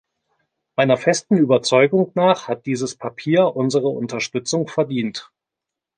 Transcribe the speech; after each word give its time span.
Meiner 0.75 0.97
festen 0.97 1.37
Überzeugung 1.37 2.09
nach 2.15 2.47
hat 2.47 2.65
dieses 2.65 2.95
Papier 2.95 3.55
unsere 3.55 3.87
Unterstützung 3.89 4.67
verdient. 4.67 5.29